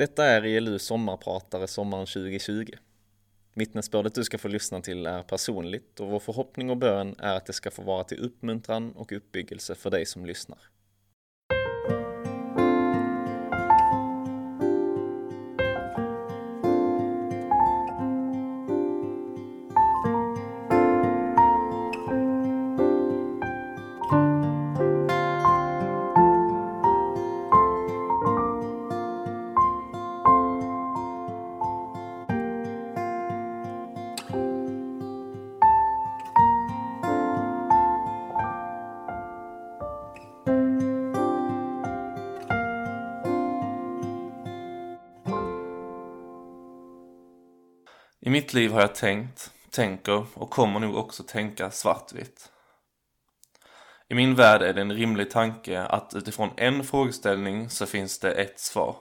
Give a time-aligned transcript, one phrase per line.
[0.00, 2.72] Detta är ILU sommarpratare sommaren 2020.
[3.54, 7.46] Vittnesbördet du ska få lyssna till är personligt och vår förhoppning och bön är att
[7.46, 10.58] det ska få vara till uppmuntran och uppbyggelse för dig som lyssnar.
[48.50, 52.50] Mitt liv har jag tänkt, tänker och kommer nog också tänka svartvitt.
[54.08, 58.32] I min värld är det en rimlig tanke att utifrån en frågeställning så finns det
[58.32, 58.96] ett svar.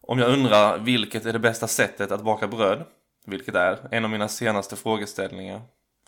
[0.00, 2.84] Om jag undrar vilket är det bästa sättet att baka bröd,
[3.26, 5.62] vilket är en av mina senaste frågeställningar,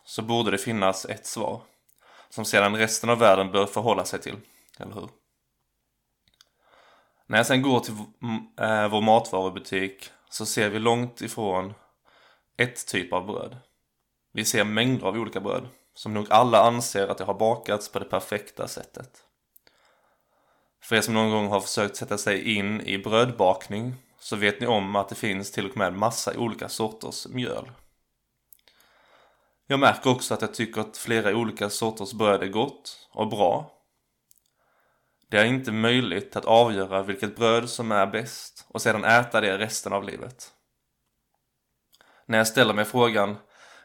[0.05, 1.63] så borde det finnas ett svar
[2.29, 4.37] som sedan resten av världen bör förhålla sig till,
[4.79, 5.09] eller hur?
[7.27, 7.95] När jag sen går till
[8.61, 11.75] eh, vår matvarubutik så ser vi långt ifrån
[12.57, 13.57] ett typ av bröd.
[14.33, 17.99] Vi ser mängder av olika bröd, som nog alla anser att det har bakats på
[17.99, 19.25] det perfekta sättet.
[20.83, 24.67] För er som någon gång har försökt sätta sig in i brödbakning så vet ni
[24.67, 27.71] om att det finns till och med massa olika sorters mjöl.
[29.67, 33.82] Jag märker också att jag tycker att flera olika sorters bröd är gott och bra
[35.33, 39.59] det är inte möjligt att avgöra vilket bröd som är bäst och sedan äta det
[39.59, 40.53] resten av livet.
[42.27, 43.37] När jag ställer mig frågan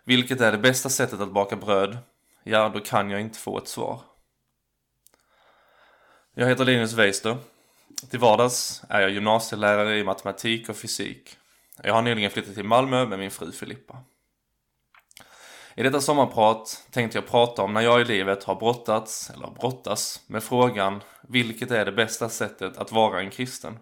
[0.04, 1.98] vilket är det bästa sättet att baka bröd?
[2.44, 4.02] Ja, då kan jag inte få ett svar.
[6.34, 7.38] Jag heter Linus Weister.
[8.10, 11.38] Till vardags är jag gymnasielärare i matematik och fysik.
[11.84, 13.98] Jag har nyligen flyttat till Malmö med min fru Filippa.
[15.78, 20.22] I detta sommarprat tänkte jag prata om när jag i livet har brottats, eller brottas,
[20.28, 23.80] med frågan vilket är det bästa sättet att vara en kristen?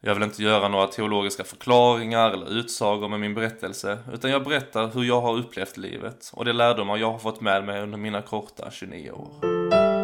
[0.00, 4.88] Jag vill inte göra några teologiska förklaringar eller utsagor med min berättelse, utan jag berättar
[4.88, 8.22] hur jag har upplevt livet och de lärdomar jag har fått med mig under mina
[8.22, 9.95] korta 29 år.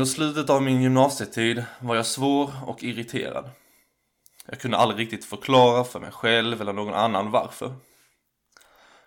[0.00, 3.50] Under slutet av min gymnasietid var jag svår och irriterad.
[4.46, 7.74] Jag kunde aldrig riktigt förklara för mig själv eller någon annan varför.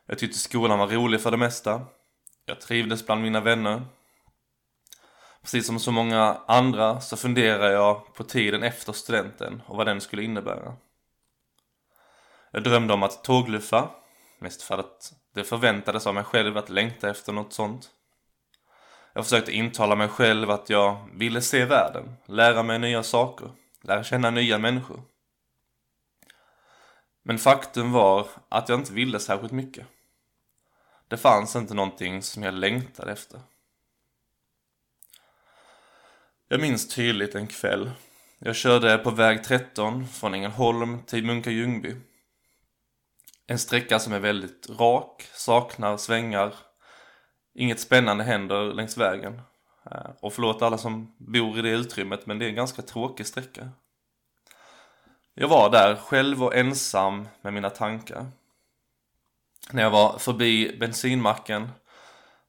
[0.06, 1.81] Jag tyckte skolan var rolig för det mesta.
[2.46, 3.81] Jag trivdes bland mina vänner.
[5.42, 10.02] Precis som så många andra så funderade jag på tiden efter studenten och vad den
[10.02, 10.75] skulle innebära.
[12.52, 13.90] Jag drömde om att tågluffa,
[14.40, 17.92] mest för att det förväntades av mig själv att längta efter något sånt.
[19.13, 23.51] Jag försökte intala mig själv att jag ville se världen, lära mig nya saker,
[23.81, 25.01] lära känna nya människor.
[27.24, 29.88] Men faktum var att jag inte ville särskilt mycket.
[31.07, 33.41] Det fanns inte någonting som jag längtade efter.
[36.47, 37.91] Jag minns tydligt en kväll.
[38.40, 41.95] Jag körde på väg 13 från Ängelholm till Munka Ljungby.
[43.47, 46.53] En sträcka som är väldigt rak, saknar svängar
[47.56, 49.41] Inget spännande händer längs vägen.
[49.91, 53.25] Eh, och förlåt alla som bor i det utrymmet, men det är en ganska tråkig
[53.25, 53.69] sträcka.
[55.34, 58.25] Jag var där själv och ensam med mina tankar.
[59.72, 61.69] När jag var förbi bensinmacken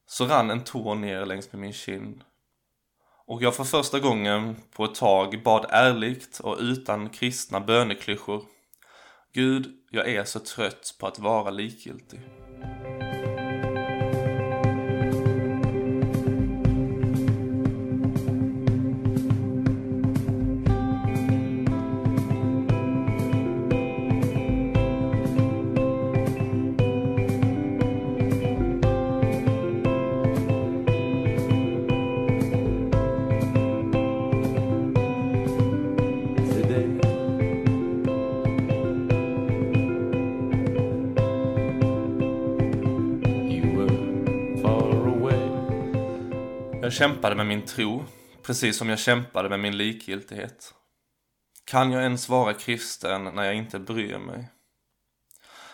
[0.07, 2.23] så rann en tår ner längs med min kind.
[3.25, 8.43] Och jag för första gången på ett tag bad ärligt och utan kristna böneklyschor.
[9.33, 12.19] Gud, jag är så trött på att vara likgiltig.
[46.95, 48.05] Kämpade med min tro
[48.43, 50.73] precis som jag kämpade med min likgiltighet.
[51.65, 54.47] Kan jag ens vara kristen när jag inte bryr mig?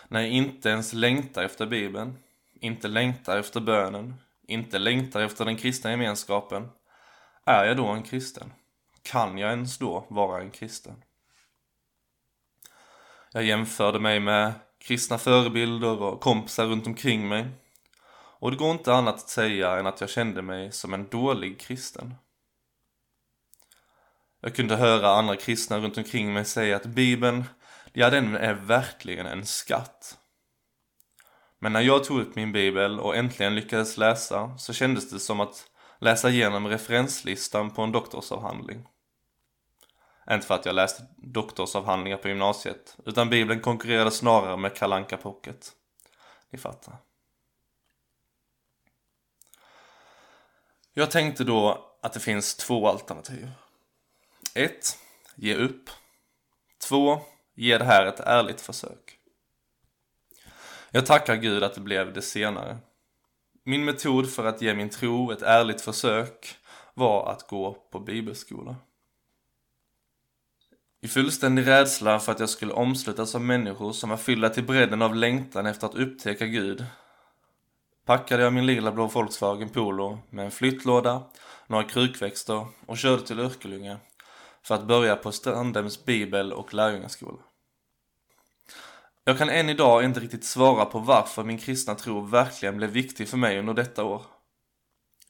[0.08, 2.18] När jag inte ens längtar efter Bibeln,
[2.60, 6.68] inte längtar efter bönen, inte längtar efter den kristna gemenskapen.
[7.46, 8.52] Är jag då en kristen?
[9.02, 11.04] Kan jag ens då vara en kristen?
[13.32, 17.46] Jag jämförde mig med kristna förebilder och kompisar runt omkring mig.
[18.42, 21.60] Och det går inte annat att säga än att jag kände mig som en dålig
[21.60, 22.14] kristen.
[24.40, 27.44] Jag kunde höra andra kristna runt omkring mig säga att Bibeln,
[27.92, 30.18] ja den är verkligen en skatt.
[31.58, 35.40] Men när jag tog upp min bibel och äntligen lyckades läsa så kändes det som
[35.40, 38.88] att läsa igenom referenslistan på en doktorsavhandling.
[40.30, 45.72] Inte för att jag läste doktorsavhandlingar på gymnasiet, utan bibeln konkurrerade snarare med Kalanka Pocket.
[46.50, 46.96] Ni fattar.
[50.94, 53.48] Jag tänkte då att det finns två alternativ.
[54.54, 54.98] 1.
[55.34, 55.90] Ge upp.
[56.88, 57.20] 2.
[57.54, 59.18] Ge det här ett ärligt försök.
[60.90, 62.78] Jag tackar Gud att det blev det senare.
[63.64, 66.56] Min metod för att ge min tro ett ärligt försök
[66.94, 68.76] var att gå på bibelskola.
[71.00, 75.02] I fullständig rädsla för att jag skulle omslutas av människor som var fyllda till bredden
[75.02, 76.86] av längtan efter att upptäcka Gud
[78.04, 81.22] packade jag min lilla blå Volkswagen Polo med en flyttlåda,
[81.66, 83.98] några krukväxter och körde till Örkelljunga
[84.62, 87.38] för att börja på Strandhems bibel och lärjungaskola.
[89.24, 93.28] Jag kan än idag inte riktigt svara på varför min kristna tro verkligen blev viktig
[93.28, 94.22] för mig under detta år.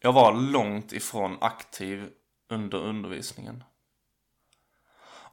[0.00, 2.08] Jag var långt ifrån aktiv
[2.50, 3.64] under undervisningen.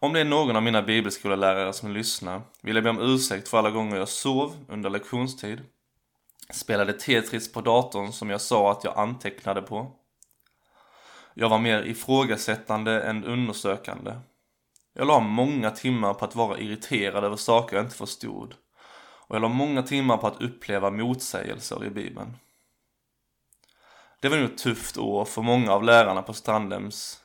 [0.02, 3.58] Om det är någon av mina bibelskolelärare som lyssnar vill jag be om ursäkt för
[3.58, 5.62] alla gånger jag sov under lektionstid,
[6.54, 9.92] spelade Tetris på datorn som jag sa att jag antecknade på.
[11.34, 14.14] Jag var mer ifrågasättande än undersökande
[14.94, 18.56] jag la många timmar på att vara irriterad över saker jag inte förstod.
[19.28, 22.38] Och jag la många timmar på att uppleva motsägelser i Bibeln.
[24.20, 27.22] Det var nog ett tufft år för många av lärarna på Strandhems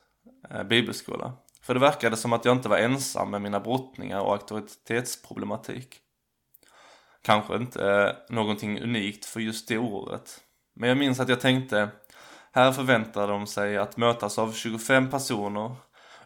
[0.51, 1.33] eh, bibelskola.
[1.63, 6.01] För det verkade som att jag inte var ensam med mina brottningar och auktoritetsproblematik.
[7.25, 10.41] Kanske inte någonting unikt för just det året.
[10.75, 11.89] Men jag minns att jag tänkte,
[12.53, 15.77] här förväntar de sig att mötas av 25 personer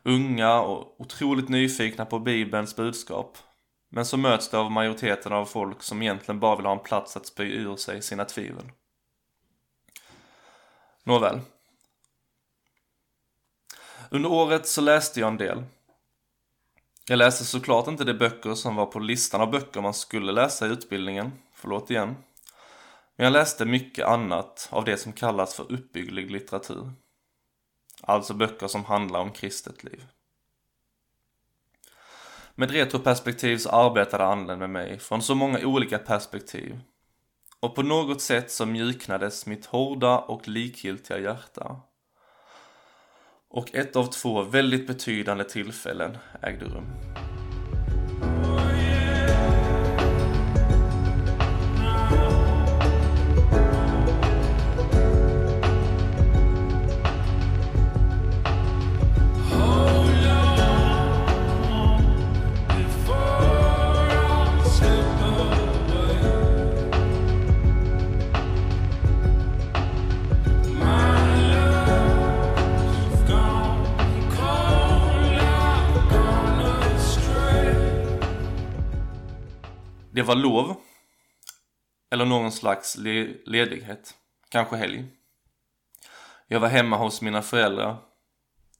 [0.02, 3.38] unga och otroligt nyfikna på Bibelns budskap.
[3.90, 7.16] Men så möts det av majoriteten av folk som egentligen bara vill ha en plats
[7.16, 8.70] att spy ur sig sina tvivel.
[11.04, 11.40] Nåväl.
[14.10, 15.64] Under året så läste jag en del.
[17.10, 20.66] Jag läste såklart inte de böcker som var på listan av böcker man skulle läsa
[20.66, 22.16] i utbildningen, förlåt igen.
[23.16, 26.92] Men jag läste mycket annat av det som kallas för uppbygglig litteratur.
[28.02, 30.06] Alltså böcker som handlar om kristet liv.
[32.54, 36.80] Med retroperspektiv så arbetade anden med mig från så många olika perspektiv.
[37.60, 41.80] Och på något sätt så mjuknades mitt hårda och likgiltiga hjärta.
[43.50, 46.86] Och ett av två väldigt betydande tillfällen ägde rum.
[80.28, 80.76] Var lov.
[82.10, 84.14] Eller någon slags le ledighet.
[84.48, 85.04] Kanske helg.
[86.46, 87.96] Jag var hemma hos mina föräldrar.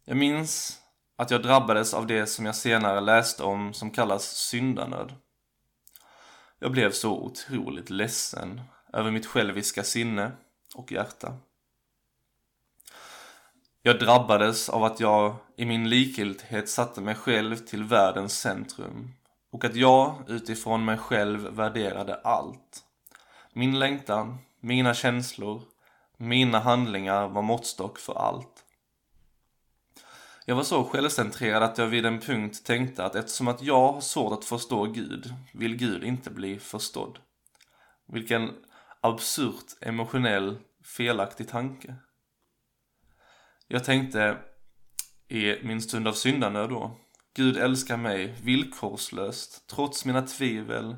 [0.05, 0.79] Jag minns
[1.17, 5.15] att jag drabbades av det som jag senare läste om som kallas syndanöd.
[6.59, 8.61] Jag blev så otroligt ledsen
[8.93, 10.33] över mitt själviska sinne
[10.75, 11.37] och hjärta.
[13.83, 19.13] Jag drabbades av att jag i min likgiltighet satte mig själv till världens centrum
[19.51, 22.85] och att jag utifrån mig själv värderade allt.
[23.53, 25.63] Min längtan, mina känslor,
[26.17, 28.65] mina handlingar var måttstock för allt.
[30.45, 34.01] Jag var så självcentrerad att jag vid en punkt tänkte att eftersom att jag har
[34.01, 37.19] svårt att förstå Gud, vill Gud inte bli förstådd.
[38.07, 38.51] Vilken
[39.01, 41.95] absurt emotionell, felaktig tanke.
[43.67, 44.39] Jag tänkte
[45.29, 46.97] i min stund av syndanöd då,
[47.39, 50.97] Gud älskar mig villkorslöst, trots mina tvivel,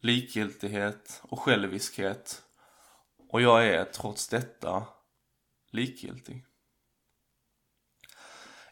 [0.00, 2.42] likgiltighet och själviskhet.
[3.28, 4.86] Och jag är trots detta
[5.70, 6.46] likgiltig.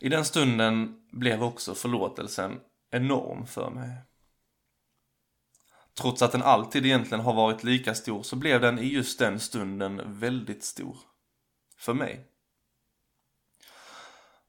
[0.01, 3.99] I den stunden blev också förlåtelsen enorm för mig.
[5.95, 9.41] Trots att den alltid egentligen har varit lika stor så blev den i just den
[9.41, 10.99] stunden väldigt stor.
[11.77, 12.34] För mig.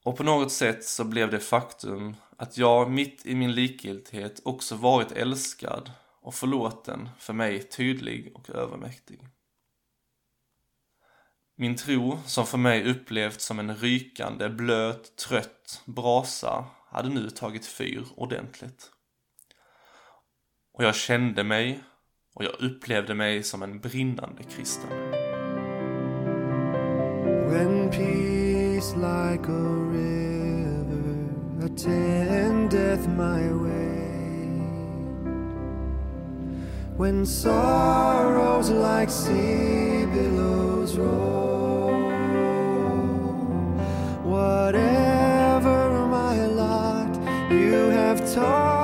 [0.05, 4.75] Och på något sätt så blev det faktum att jag mitt i min likgiltighet också
[4.75, 9.19] varit älskad och förlåten för mig tydlig och övermäktig.
[11.57, 17.65] Min tro, som för mig upplevts som en rykande, blöt, trött brasa, hade nu tagit
[17.65, 18.91] fyr ordentligt.
[20.73, 21.83] Och jag kände mig
[22.33, 24.89] och jag upplevde mig som en brinnande kristen.
[28.75, 29.65] Peace like a
[29.97, 31.29] river
[31.65, 34.51] attendeth my way.
[36.97, 42.11] When sorrows like sea billows roll
[44.25, 47.15] Whatever my lot
[47.49, 48.74] you have taught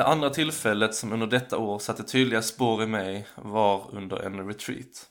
[0.00, 4.48] Det andra tillfället som under detta år satte tydliga spår i mig var under en
[4.48, 5.08] retreat.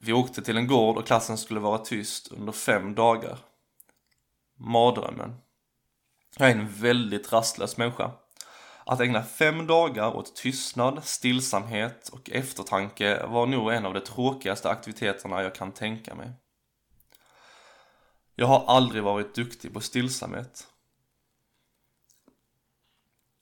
[0.00, 3.38] Vi åkte till en gård och klassen skulle vara tyst under fem dagar.
[4.58, 5.34] Mardrömmen.
[6.38, 8.10] Jag är en väldigt rastlös människa.
[8.86, 14.70] Att ägna fem dagar åt tystnad, stillsamhet och eftertanke var nog en av de tråkigaste
[14.70, 16.32] aktiviteterna jag kan tänka mig.
[18.34, 20.66] Jag har aldrig varit duktig på stillsamhet.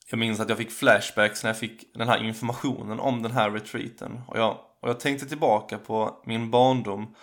[0.09, 3.51] Jag minns att jag fick flashbacks när jag fick den här informationen om den här
[3.51, 7.15] retreaten och jag, och jag tänkte tillbaka på min barndom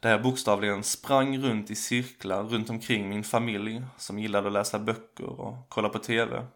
[0.00, 4.78] där jag bokstavligen sprang runt i cirklar runt omkring min familj som gillade att läsa
[4.78, 6.46] böcker och kolla på TV.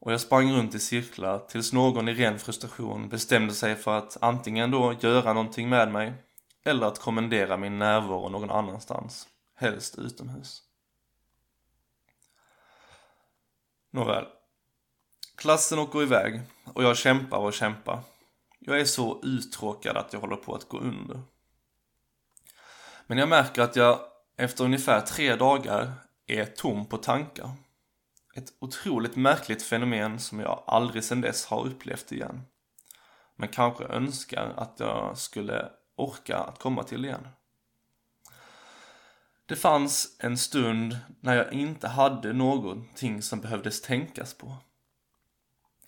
[0.00, 4.16] Och jag sprang runt i cirklar tills någon i ren frustration bestämde sig för att
[4.20, 6.12] antingen då göra någonting med mig
[6.64, 10.69] eller att kommendera min närvaro någon annanstans, helst utomhus.
[13.90, 14.26] Nåväl.
[15.36, 16.40] Klassen åker iväg
[16.74, 18.00] och jag kämpar och kämpar.
[18.58, 21.20] Jag är så uttråkad att jag håller på att gå under.
[23.06, 24.00] Men jag märker att jag
[24.36, 25.92] efter ungefär tre dagar
[26.26, 27.50] är tom på tankar.
[28.34, 32.42] Ett otroligt märkligt fenomen som jag aldrig sedan dess har upplevt igen.
[33.36, 37.28] Men kanske önskar att jag skulle orka att komma till igen.
[39.50, 44.56] Det fanns en stund när jag inte hade någonting som behövdes tänkas på.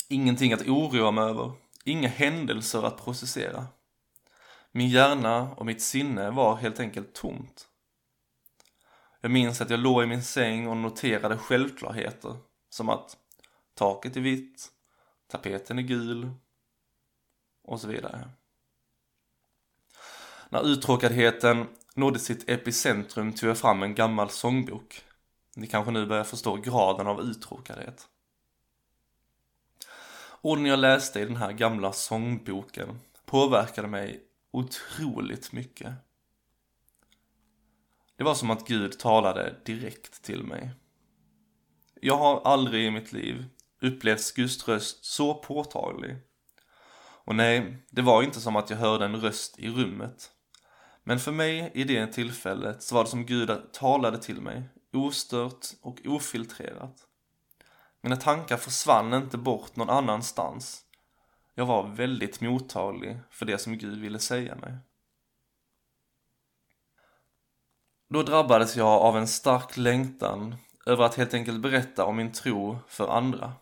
[0.08, 1.52] Ingenting att oroa mig över,
[1.84, 3.66] inga händelser att processera.
[4.72, 7.68] Min hjärna och mitt sinne var helt enkelt tomt.
[9.20, 12.36] Jag minns att jag låg i min säng och noterade självklarheter
[12.70, 13.16] som att
[13.74, 14.68] taket är vitt,
[15.28, 16.30] tapeten är gul
[17.64, 18.28] och så vidare.
[20.48, 25.04] När uttråkadheten nådde sitt epicentrum tog jag fram en gammal sångbok.
[25.56, 28.08] Ni kanske nu börjar förstå graden av uttråkadhet.
[30.40, 35.94] Orden jag läste i den här gamla sångboken påverkade mig otroligt mycket.
[38.16, 40.70] Det var som att Gud talade direkt till mig.
[42.00, 43.44] Jag har aldrig i mitt liv
[43.80, 46.16] upplevt Guds röst så påtaglig.
[47.24, 50.31] Och nej, det var inte som att jag hörde en röst i rummet.
[51.04, 55.66] Men för mig i det tillfället så var det som Gud talade till mig, ostört
[55.80, 57.06] och ofiltrerat.
[58.00, 60.84] Mina tankar försvann inte bort någon annanstans.
[61.54, 64.76] Jag var väldigt mottaglig för det som Gud ville säga mig.
[68.08, 70.54] Då drabbades jag av en stark längtan
[70.86, 73.52] över att helt enkelt berätta om min tro för andra.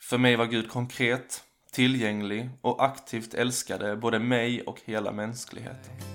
[0.00, 6.09] För mig var Gud konkret, tillgänglig och aktivt älskade både mig och hela mänskligheten.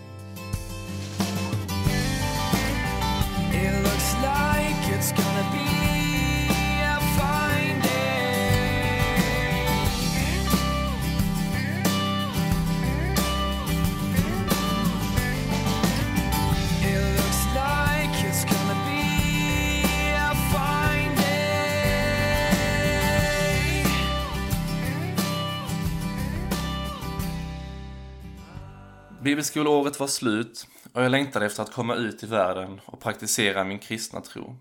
[29.35, 33.79] Bibelskoleåret var slut och jag längtade efter att komma ut i världen och praktisera min
[33.79, 34.57] kristna tro.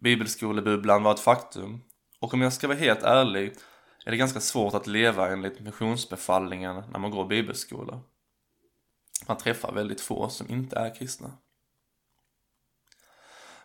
[0.00, 1.80] Bibelskolebubblan var ett faktum
[2.20, 3.54] och om jag ska vara helt ärlig
[4.04, 8.00] är det ganska svårt att leva enligt missionsbefallningen när man går bibelskola.
[9.26, 11.32] Man träffar väldigt få som inte är kristna.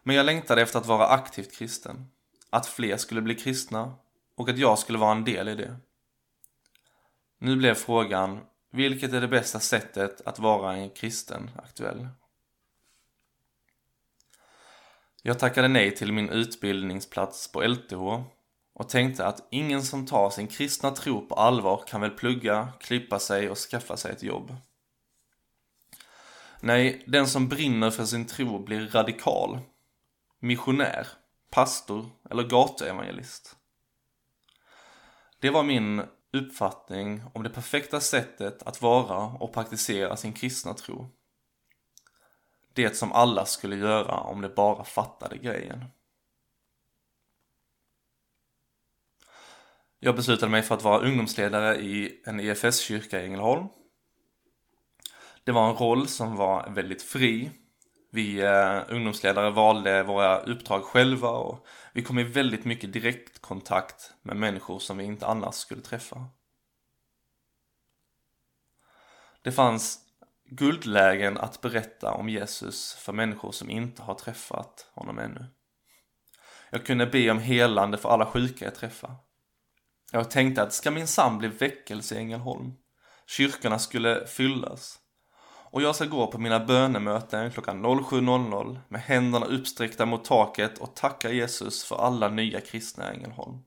[0.03, 2.05] Men jag längtade efter att vara aktivt kristen.
[2.49, 3.95] att fler skulle bli kristna
[4.35, 5.75] och att jag skulle vara en del i det.
[7.39, 8.39] Nu blev frågan,
[8.77, 12.07] vilket är det bästa sättet att vara en kristen aktuell?
[15.21, 18.23] Jag tackade nej till min utbildningsplats på LTH
[18.73, 23.19] och tänkte att ingen som tar sin kristna tro på allvar kan väl plugga, klippa
[23.19, 24.55] sig och skaffa sig ett jobb.
[26.59, 29.59] Nej, den som brinner för sin tro blir radikal,
[30.39, 31.07] missionär,
[31.49, 33.55] pastor eller gatuevangelist.
[35.39, 36.03] Det var min
[36.33, 41.09] uppfattning om det perfekta sättet att vara och praktisera sin kristna tro.
[42.73, 45.85] Det som alla skulle göra om de bara fattade grejen.
[49.99, 53.67] Jag beslutade mig för att vara ungdomsledare i en EFS-kyrka i Ängelholm.
[55.43, 57.51] Det var en roll som var väldigt fri.
[58.09, 64.35] Vi eh, ungdomsledare valde våra uppdrag själva och vi kom i väldigt mycket direktkontakt med
[64.35, 66.25] människor som vi inte annars skulle träffa.
[69.41, 69.99] Det fanns
[70.45, 75.45] guldlägen att berätta om Jesus för människor som inte har träffat honom ännu.
[76.69, 79.13] Jag kunde be om helande för alla sjuka jag träffade.
[80.11, 82.73] Jag tänkte att det ska minsann bli väckelse i Ängelholm.
[83.25, 84.99] Kyrkorna skulle fyllas.
[85.77, 90.95] Och jag ska gå på mina bönemöten klockan 07.00 med händerna uppsträckta mot taket och
[90.95, 93.59] tacka Jesus för alla nya kristna i Ängelholm.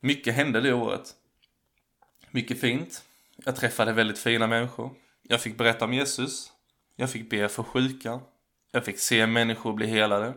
[0.00, 1.14] Mycket hände det året.
[2.30, 3.04] Mycket fint.
[3.36, 4.90] Jag träffade väldigt fina människor.
[5.22, 6.52] Jag fick berätta om Jesus.
[6.96, 8.20] Jag fick be för sjuka.
[8.72, 10.34] Jag fick se människor bli helade.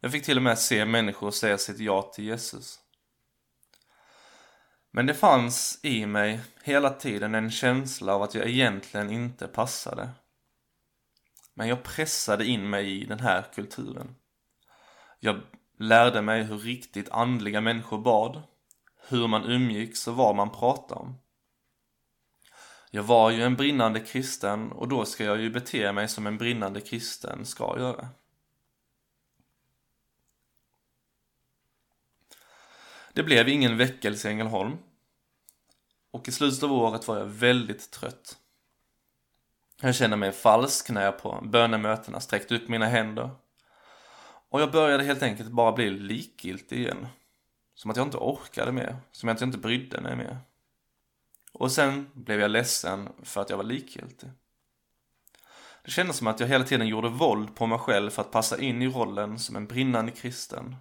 [0.00, 2.80] Jag fick till och med se människor säga sitt ja till Jesus.
[4.90, 10.08] Men det fanns i mig hela tiden en känsla av att jag egentligen inte passade.
[11.54, 14.14] Men jag pressade in mig i den här kulturen.
[15.20, 15.40] Jag
[15.78, 18.42] lärde mig hur riktigt andliga människor bad,
[19.08, 21.18] hur man umgicks och vad man pratade om.
[22.90, 26.38] Jag var ju en brinnande kristen och då ska jag ju bete mig som en
[26.38, 28.08] brinnande kristen ska göra.
[33.16, 34.76] Det blev ingen väckelse i Ängelholm.
[36.10, 38.36] Och i slutet av året var jag väldigt trött.
[39.80, 43.30] Jag kände mig falsk när jag på bönemötena sträckte upp mina händer.
[44.48, 47.06] Och jag började helt enkelt bara bli likgiltig igen.
[47.74, 50.38] Som att jag inte orkade mer, som att jag inte brydde mig mer.
[51.52, 54.30] Och sen blev jag ledsen för att jag var likgiltig.
[55.84, 58.60] Det kändes som att jag hela tiden gjorde våld på mig själv för att passa
[58.60, 60.76] in i rollen som en brinnande kristen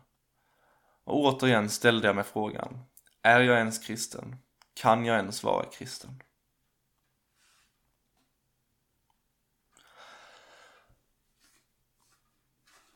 [1.06, 2.80] och återigen ställde jag mig frågan,
[3.22, 4.36] är jag ens kristen?
[4.74, 6.22] Kan jag ens vara kristen?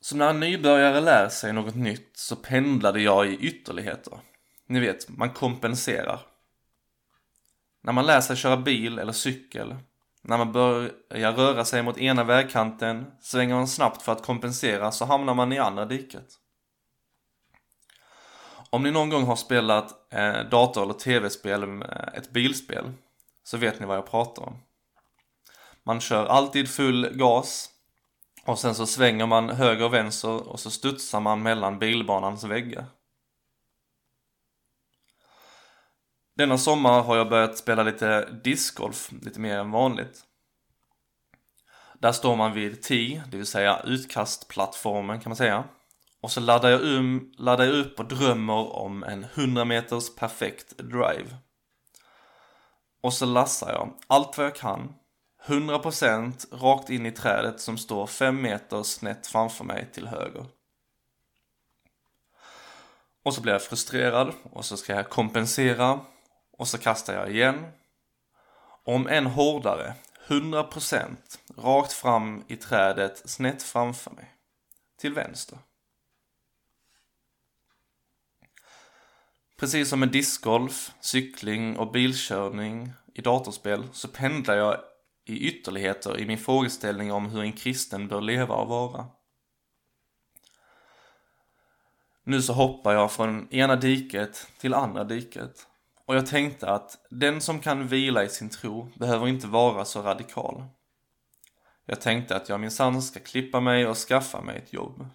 [0.01, 4.19] Så när en nybörjare lär sig något nytt så pendlade jag i ytterligheter.
[4.65, 6.21] Ni vet, man kompenserar.
[7.81, 9.75] När man lär sig köra bil eller cykel,
[10.21, 15.05] när man börjar röra sig mot ena vägkanten, svänger man snabbt för att kompensera så
[15.05, 16.39] hamnar man i andra diket.
[18.69, 22.91] Om ni någon gång har spelat eh, dator eller tv-spel, eh, ett bilspel,
[23.43, 24.57] så vet ni vad jag pratar om.
[25.83, 27.69] Man kör alltid full gas
[28.45, 32.85] och sen så svänger man höger och vänster och så studsar man mellan bilbanans väggar.
[36.35, 40.23] Denna sommar har jag börjat spela lite discgolf, lite mer än vanligt.
[41.93, 45.63] Där står man vid T, det vill säga utkastplattformen kan man säga.
[46.21, 50.77] Och så laddar jag, um, laddar jag upp och drömmer om en 100 meters perfekt
[50.77, 51.37] drive.
[53.01, 54.93] Och så lassar jag allt vad jag kan,
[55.45, 60.45] 100% rakt in i trädet som står 5 meter snett framför mig till höger.
[63.23, 65.99] Och så blir jag frustrerad och så ska jag kompensera
[66.51, 67.65] och så kastar jag igen.
[68.83, 69.93] Om än hårdare,
[70.27, 71.15] 100%
[71.57, 74.33] rakt fram i trädet snett framför mig.
[74.97, 75.57] Till vänster.
[79.59, 84.77] Precis som med discgolf, cykling och bilkörning i datorspel så pendlar jag
[85.25, 89.05] i ytterligheter i min frågeställning om hur en kristen bör leva och vara.
[92.23, 95.67] Nu så hoppar jag från ena diket till andra diket.
[96.05, 100.01] Och jag tänkte att den som kan vila i sin tro behöver inte vara så
[100.01, 100.63] radikal.
[101.85, 105.09] Jag tänkte att jag minsann ska klippa mig och skaffa mig ett jobb.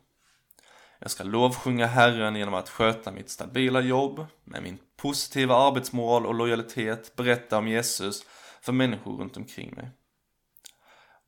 [1.05, 6.35] Jag ska lovsjunga Herren genom att sköta mitt stabila jobb, med min positiva arbetsmoral och
[6.35, 8.25] lojalitet berätta om Jesus
[8.61, 9.91] för människor runt omkring mig.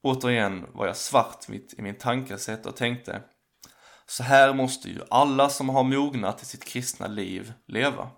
[0.03, 3.23] Återigen var jag svartvitt i min tankesätt och tänkte
[4.07, 8.11] så här måste ju alla som har mognat i sitt kristna liv leva.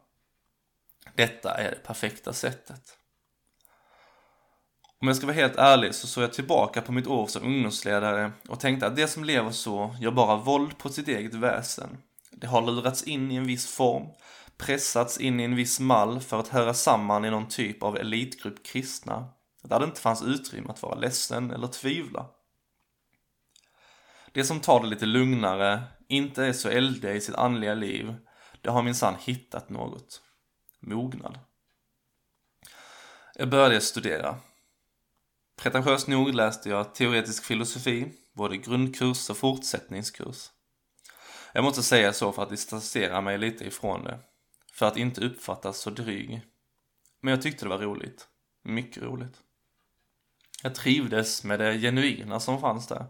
[1.14, 2.98] Detta är det perfekta sättet.
[5.00, 8.32] Om jag ska vara helt ärlig så såg jag tillbaka på mitt år som ungdomsledare
[8.48, 11.98] och tänkte att det som lever så gör bara våld på sitt eget väsen.
[12.30, 14.06] Det har lurats in i en viss form,
[14.56, 18.66] pressats in i en viss mall för att höra samman i någon typ av elitgrupp
[18.66, 19.28] kristna,
[19.62, 22.26] där det inte fanns utrymme att vara ledsen eller tvivla.
[24.32, 28.14] Det som tar det lite lugnare, inte är så eldiga i sitt andliga liv,
[28.60, 30.22] det har minsann hittat något.
[30.80, 31.38] Mognad.
[33.34, 34.36] Jag började studera.
[35.58, 40.50] Pretentiöst nog läste jag teoretisk filosofi, både grundkurs och fortsättningskurs.
[41.52, 44.18] Jag måste säga så för att distansera mig lite ifrån det,
[44.72, 46.40] för att inte uppfattas så dryg.
[47.20, 48.28] Men jag tyckte det var roligt.
[48.64, 49.36] Mycket roligt.
[50.62, 53.06] Jag trivdes med det genuina som fanns där.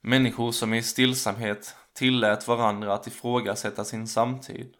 [0.00, 4.74] Människor som i stillsamhet tillät varandra att ifrågasätta sin samtid,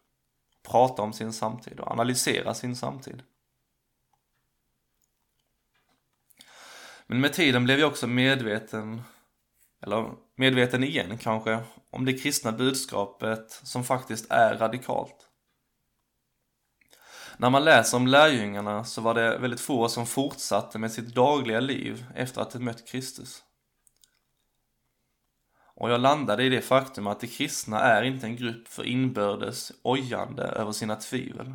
[0.62, 3.22] prata om sin samtid och analysera sin samtid.
[7.06, 9.02] Men med tiden blev jag också medveten,
[9.82, 15.26] eller medveten igen kanske, om det kristna budskapet som faktiskt är radikalt.
[17.38, 21.60] När man läser om lärjungarna så var det väldigt få som fortsatte med sitt dagliga
[21.60, 23.42] liv efter att de mött Kristus.
[25.74, 29.72] Och jag landade i det faktum att de kristna är inte en grupp för inbördes
[29.82, 31.54] ojande över sina tvivel.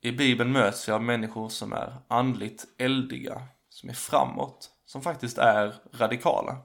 [0.00, 3.42] I Bibeln möts vi av människor som är andligt eldiga,
[3.82, 6.56] som är framåt, som faktiskt är radikala.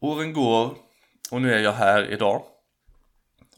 [0.00, 0.76] Åren går
[1.30, 2.42] och nu är jag här idag.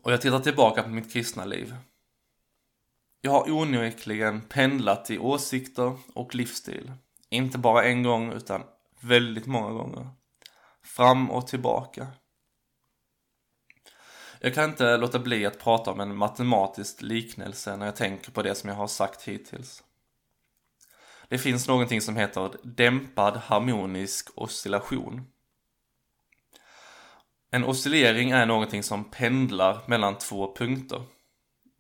[0.03, 1.77] Och jag tittar tillbaka på mitt kristna liv.
[3.21, 6.93] Jag har onekligen pendlat i åsikter och livsstil.
[7.29, 8.63] Inte bara en gång utan
[9.01, 10.09] väldigt många gånger.
[10.83, 12.07] Fram och tillbaka.
[14.45, 18.43] Jag kan inte låta bli att prata om en matematisk liknelse när jag tänker på
[18.43, 19.83] det som jag har sagt hittills.
[21.29, 25.25] Det finns någonting som heter dämpad harmonisk oscillation.
[27.51, 31.03] En oscillering är någonting som pendlar mellan två punkter.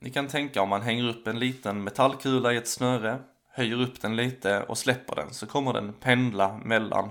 [0.00, 3.18] Ni kan tänka om man hänger upp en liten metallkula i ett snöre,
[3.50, 7.10] höjer upp den lite och släpper den så kommer den pendla mellan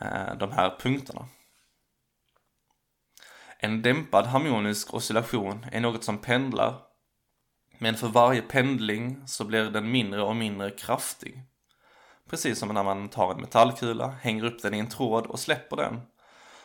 [0.00, 1.28] eh, de här punkterna.
[3.60, 6.80] En dämpad harmonisk oscillation är något som pendlar,
[7.78, 11.42] men för varje pendling så blir den mindre och mindre kraftig.
[12.30, 15.76] Precis som när man tar en metallkula, hänger upp den i en tråd och släpper
[15.76, 16.00] den,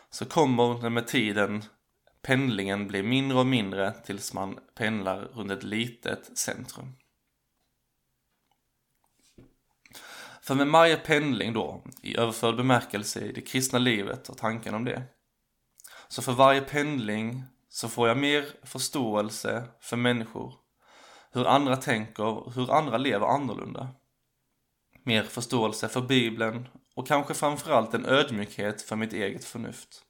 [0.10, 1.64] så kommer den med tiden
[2.22, 6.96] pendlingen bli mindre och mindre tills man pendlar runt ett litet centrum.
[10.42, 14.86] För med varje pendling då, i överförd bemärkelse i det kristna livet och tanken om
[14.86, 15.04] det,
[16.14, 20.54] så för varje pendling så får jag mer förståelse för människor,
[21.32, 23.90] hur andra tänker, hur andra lever annorlunda.
[25.04, 30.04] Mer förståelse för Bibeln och kanske framförallt en ödmjukhet för mitt eget förnuft.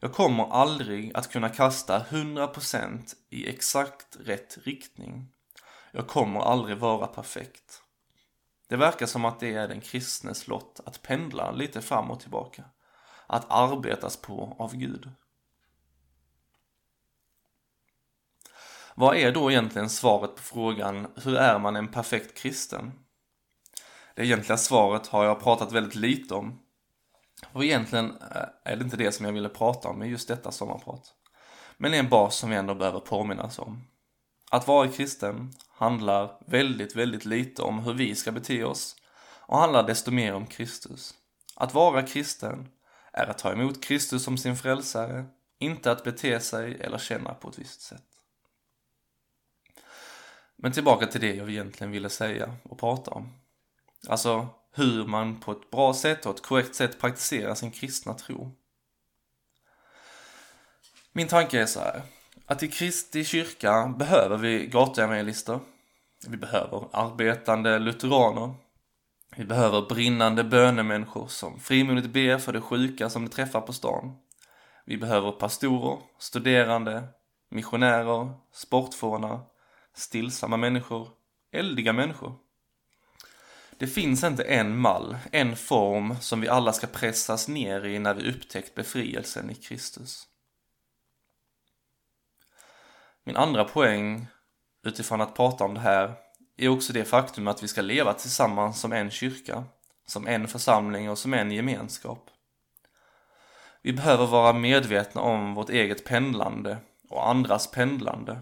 [0.00, 5.28] Jag kommer aldrig att kunna kasta 100% i exakt rätt riktning.
[5.92, 7.82] Jag kommer aldrig vara perfekt.
[8.68, 12.64] Det verkar som att det är den kristnes lott att pendla lite fram och tillbaka.
[13.30, 15.10] Att arbetas på av Gud.
[18.94, 22.92] Vad är då egentligen svaret på frågan hur är man en perfekt kristen?
[24.14, 26.58] Det egentliga svaret har jag pratat väldigt lite om
[27.52, 30.52] och egentligen eh, är det inte det som jag ville prata om i just detta
[30.52, 31.14] sommarprat.
[31.76, 33.82] Men det är en bas som vi ändå behöver påminnas om.
[34.50, 39.86] Att vara kristen handlar väldigt, väldigt lite om hur vi ska bete oss och handlar
[39.86, 41.14] desto mer om Kristus.
[41.54, 42.68] Att vara kristen
[43.12, 45.24] är att ta emot Kristus som sin frälsare,
[45.58, 48.04] inte att bete sig eller känna på ett visst sätt.
[50.56, 53.32] Men tillbaka till det jag egentligen ville säga och prata om.
[54.08, 58.52] Alltså, hur man på ett bra sätt och ett korrekt sätt praktiserar sin kristna tro.
[61.12, 62.02] Min tanke är så här,
[62.46, 65.60] att i Kristi kyrka behöver vi gatuevangelister.
[66.26, 68.54] Vi behöver arbetande lutheraner.
[69.36, 74.16] Vi behöver brinnande bönemänniskor som frimodigt ber för de sjuka som de träffar på stan.
[74.84, 77.04] Vi behöver pastorer, studerande,
[77.48, 79.40] missionärer, sportfånar,
[79.94, 81.08] stillsamma människor,
[81.52, 82.34] eldiga människor.
[83.78, 88.14] Det finns inte en mall, en form som vi alla ska pressas ner i när
[88.14, 90.26] vi upptäckt befrielsen i Kristus.
[93.24, 94.26] Min andra poäng
[94.82, 96.14] utifrån att prata om det här
[96.58, 99.64] är också det faktum att vi ska leva tillsammans som en kyrka,
[100.06, 102.30] som en församling och som en gemenskap.
[103.82, 108.40] Vi behöver vara medvetna om vårt eget pendlande och andras pendlande.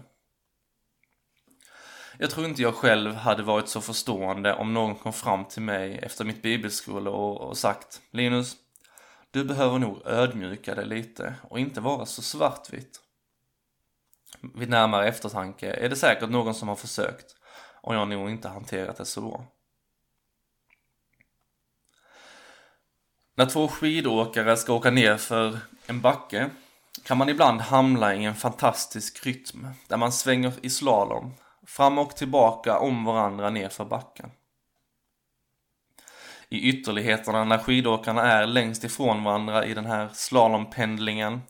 [2.19, 5.99] Jag tror inte jag själv hade varit så förstående om någon kom fram till mig
[6.03, 8.55] efter mitt bibelskola och sagt Linus,
[9.31, 13.01] du behöver nog ödmjuka dig lite och inte vara så svartvitt.
[14.55, 17.36] Vid närmare eftertanke är det säkert någon som har försökt
[17.87, 19.45] och jag har nog inte hanterat det så bra.
[23.35, 26.49] När två skidåkare ska åka ner för en backe
[27.03, 31.33] kan man ibland hamna i en fantastisk rytm där man svänger i slalom,
[31.65, 34.31] fram och tillbaka om varandra nerför backen.
[36.49, 41.41] I ytterligheterna när skidåkarna är längst ifrån varandra i den här slalompendlingen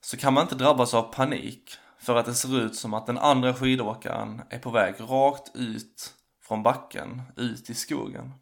[0.00, 3.18] så kan man inte drabbas av panik för att det ser ut som att den
[3.18, 8.32] andra skidåkaren är på väg rakt ut från backen, ut i skogen.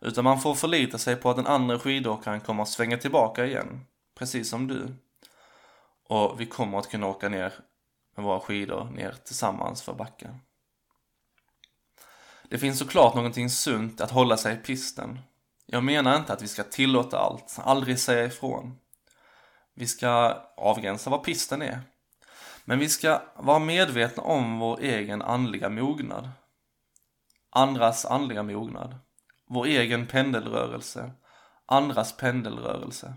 [0.00, 3.86] Utan man får förlita sig på att den andra skidåkaren kommer att svänga tillbaka igen,
[4.14, 4.94] precis som du.
[6.08, 7.52] Och vi kommer att kunna åka ner
[8.16, 10.40] med våra skidor ner tillsammans för backen.
[12.48, 15.18] Det finns såklart någonting sunt att hålla sig i pisten.
[15.66, 18.78] Jag menar inte att vi ska tillåta allt, aldrig säga ifrån.
[19.74, 21.80] Vi ska avgränsa vad pisten är.
[22.64, 26.28] Men vi ska vara medvetna om vår egen andliga mognad.
[27.50, 28.94] Andras andliga mognad.
[29.48, 31.10] Vår egen pendelrörelse.
[31.66, 33.14] Andras pendelrörelse.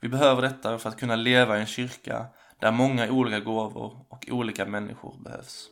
[0.00, 2.26] Vi behöver detta för att kunna leva i en kyrka
[2.60, 5.70] där många olika gåvor och olika människor behövs.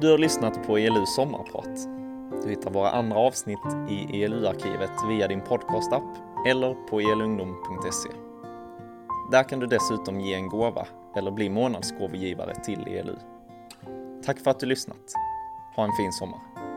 [0.00, 1.88] Du har lyssnat på ELU sommarprat.
[2.42, 8.08] Du hittar våra andra avsnitt i ELU-arkivet via din podcastapp eller på elungdom.se.
[9.30, 13.16] Där kan du dessutom ge en gåva eller bli månadsgåvogivare till ELU.
[14.24, 15.14] Tack för att du lyssnat.
[15.76, 16.67] Ha en fin sommar.